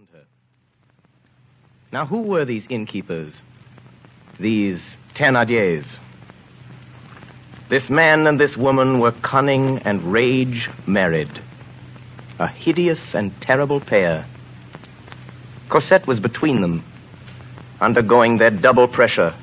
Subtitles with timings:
[0.00, 0.26] around her.
[1.92, 3.40] Now, who were these innkeepers?
[4.38, 5.98] These Thénardiers?
[7.68, 11.40] This man and this woman were cunning and rage married.
[12.38, 14.26] A hideous and terrible pair.
[15.68, 16.84] Cosette was between them,
[17.80, 19.34] undergoing their double pressure,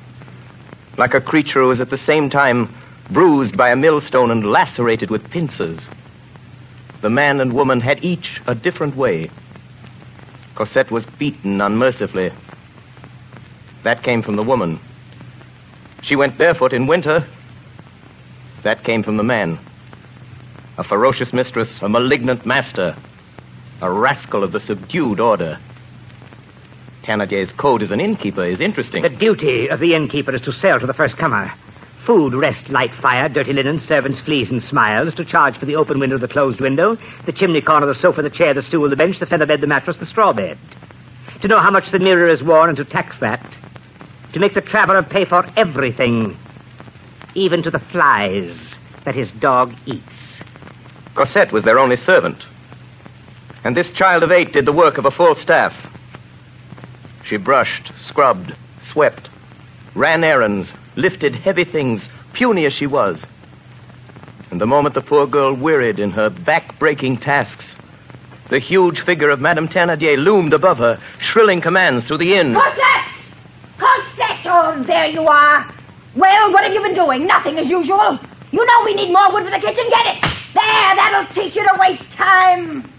[0.98, 2.74] like a creature who was at the same time
[3.10, 5.86] bruised by a millstone and lacerated with pincers.
[7.00, 9.30] The man and woman had each a different way.
[10.58, 12.32] Cosette was beaten unmercifully.
[13.84, 14.80] That came from the woman.
[16.02, 17.24] She went barefoot in winter.
[18.64, 19.60] That came from the man.
[20.76, 22.96] A ferocious mistress, a malignant master,
[23.80, 25.60] a rascal of the subdued order.
[27.04, 29.04] Thénardier's code as an innkeeper is interesting.
[29.04, 31.54] The duty of the innkeeper is to sell to the first comer.
[32.08, 35.98] Food, rest, light fire, dirty linen, servants' fleas and smiles, to charge for the open
[35.98, 39.18] window, the closed window, the chimney corner, the sofa, the chair, the stool, the bench,
[39.18, 40.56] the feather bed, the mattress, the straw bed.
[41.42, 43.58] To know how much the mirror is worn and to tax that.
[44.32, 46.34] To make the traveler pay for everything,
[47.34, 50.40] even to the flies that his dog eats.
[51.14, 52.42] Cosette was their only servant.
[53.64, 55.74] And this child of eight did the work of a full staff.
[57.24, 59.28] She brushed, scrubbed, swept,
[59.94, 63.24] ran errands, lifted heavy things, puny as she was.
[64.50, 67.74] And the moment the poor girl wearied in her back-breaking tasks,
[68.50, 72.54] the huge figure of Madame Thénardier loomed above her, shrilling commands through the inn.
[72.54, 73.08] Cosette!
[73.78, 74.46] Cosette!
[74.46, 75.72] Oh, there you are.
[76.16, 77.26] Well, what have you been doing?
[77.26, 78.18] Nothing as usual.
[78.50, 79.84] You know we need more wood for the kitchen.
[79.90, 80.22] Get it.
[80.54, 82.90] There, that'll teach you to waste time.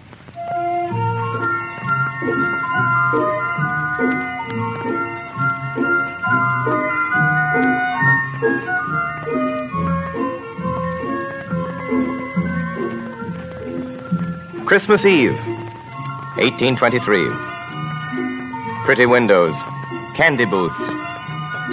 [14.70, 15.34] Christmas Eve,
[16.38, 17.28] 1823.
[18.86, 19.56] Pretty windows,
[20.16, 20.78] candy booths,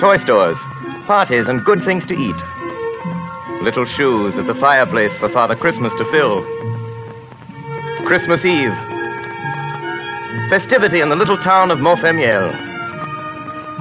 [0.01, 0.57] toy stores,
[1.05, 2.37] parties, and good things to eat.
[3.63, 6.43] Little shoes at the fireplace for Father Christmas to fill.
[8.07, 8.73] Christmas Eve.
[10.49, 12.49] Festivity in the little town of Montfermeil.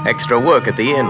[0.06, 1.08] Extra work at the inn.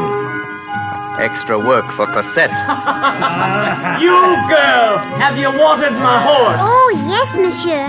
[1.18, 2.52] Extra work for Cosette.
[3.96, 4.12] You
[4.52, 6.60] girl, have you watered my horse?
[6.60, 7.86] Oh, Yes, monsieur.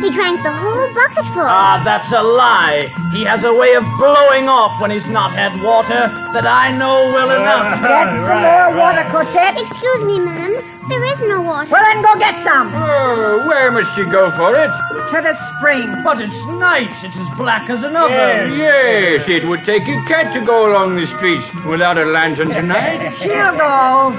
[0.00, 1.44] He drank the whole bucketful.
[1.44, 2.88] Ah, that's a lie.
[3.12, 7.12] He has a way of blowing off when he's not had water that I know
[7.12, 7.80] well enough.
[7.82, 9.60] Get some more water, Cosette.
[9.60, 10.52] Excuse me, ma'am.
[10.88, 11.68] There is no water.
[11.70, 12.70] Well, then go get some.
[12.72, 14.70] Oh, where must she go for it?
[15.10, 16.02] To the spring.
[16.04, 16.90] But it's night.
[17.02, 18.56] It's as black as an oven.
[18.56, 23.16] Yes, it would take a cat to go along the streets without a lantern tonight.
[23.18, 24.14] She'll go.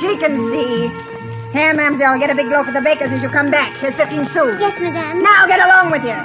[0.00, 1.13] She can see.
[1.54, 3.76] Here, mademoiselle, get a big loaf of the baker's as you come back.
[3.76, 4.58] Here's 15 sous.
[4.58, 5.22] Yes, madame.
[5.22, 6.18] Now get along with you.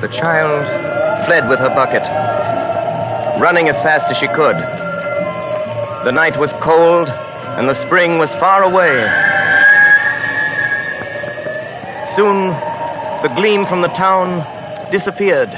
[0.00, 0.64] The child
[1.26, 2.04] fled with her bucket,
[3.40, 4.54] running as fast as she could.
[6.04, 9.00] The night was cold, and the spring was far away.
[12.14, 12.50] Soon,
[13.22, 14.46] the gleam from the town
[14.90, 15.50] disappeared,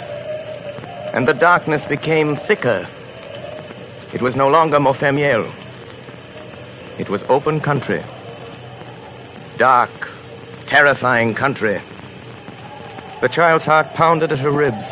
[1.13, 2.89] and the darkness became thicker.
[4.13, 5.53] It was no longer Montfermeil.
[6.99, 8.03] It was open country.
[9.57, 9.91] Dark,
[10.67, 11.81] terrifying country.
[13.21, 14.85] The child's heart pounded at her ribs.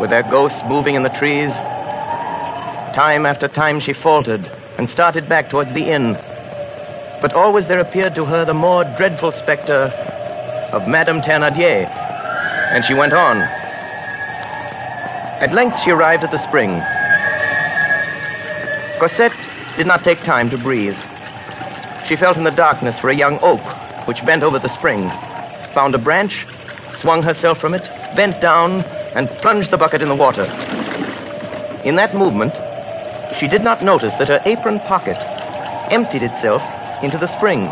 [0.00, 1.52] With their ghosts moving in the trees,
[2.94, 4.44] time after time she faltered
[4.76, 6.14] and started back towards the inn.
[7.22, 9.92] But always there appeared to her the more dreadful specter
[10.72, 12.03] of Madame Thénardier,
[12.74, 13.40] and she went on.
[15.40, 16.80] At length she arrived at the spring.
[18.98, 19.32] Cosette
[19.76, 20.96] did not take time to breathe.
[22.08, 23.62] She felt in the darkness for a young oak
[24.08, 25.08] which bent over the spring,
[25.72, 26.46] found a branch,
[26.90, 28.82] swung herself from it, bent down,
[29.14, 30.44] and plunged the bucket in the water.
[31.84, 32.54] In that movement,
[33.38, 35.16] she did not notice that her apron pocket
[35.92, 36.62] emptied itself
[37.02, 37.66] into the spring.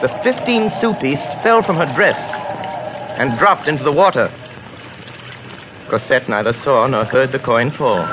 [0.00, 2.18] The 15 sou piece fell from her dress
[3.16, 4.32] and dropped into the water.
[5.88, 8.04] Cosette neither saw nor heard the coin fall.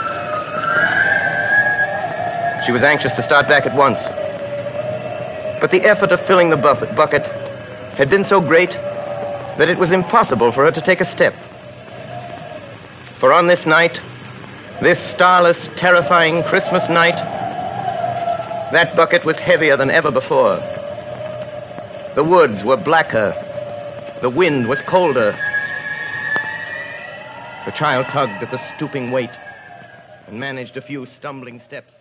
[2.65, 3.99] She was anxious to start back at once.
[5.59, 7.27] But the effort of filling the bucket
[7.95, 11.35] had been so great that it was impossible for her to take a step.
[13.19, 13.99] For on this night,
[14.81, 17.17] this starless, terrifying Christmas night,
[18.71, 20.55] that bucket was heavier than ever before.
[22.15, 23.35] The woods were blacker.
[24.21, 25.31] The wind was colder.
[27.65, 29.39] The child tugged at the stooping weight
[30.27, 31.93] and managed a few stumbling steps.